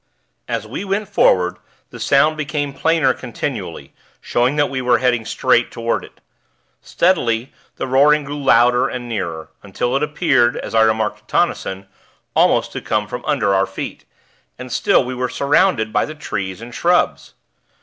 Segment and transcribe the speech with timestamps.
[0.47, 1.59] As we went forward,
[1.91, 6.21] the sound became plainer continually, showing that we were heading straight toward it.
[6.81, 11.85] Steadily, the roaring grew louder and nearer, until it appeared, as I remarked to Tonnison,
[12.35, 14.05] almost to come from under our feet
[14.57, 17.35] and still we were surrounded by the trees and shrubs.